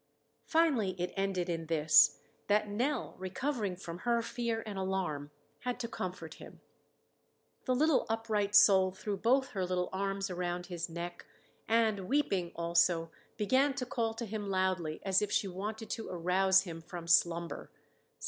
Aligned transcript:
Finally 0.47 0.95
it 0.99 1.13
ended 1.15 1.47
in 1.47 1.67
this, 1.67 2.21
that 2.47 2.67
Nell, 2.67 3.13
recovering 3.19 3.75
from 3.75 3.99
her 3.99 4.23
fear 4.23 4.63
and 4.65 4.79
alarm, 4.79 5.29
had 5.59 5.79
to 5.79 5.87
comfort 5.87 6.33
him. 6.33 6.59
The 7.65 7.75
little 7.75 8.07
upright 8.09 8.55
soul 8.55 8.89
threw 8.91 9.15
both 9.15 9.49
her 9.49 9.63
little 9.63 9.89
arms 9.93 10.31
around 10.31 10.65
his 10.65 10.89
neck 10.89 11.27
and, 11.67 12.07
weeping 12.09 12.51
also, 12.55 13.11
began 13.37 13.75
to 13.75 13.85
call 13.85 14.15
to 14.15 14.25
him 14.25 14.49
loudly, 14.49 15.01
as 15.03 15.21
if 15.21 15.31
she 15.31 15.47
wanted 15.47 15.91
to 15.91 16.09
arouse 16.09 16.63
him 16.63 16.81
from 16.81 17.05
slumber. 17.07 17.69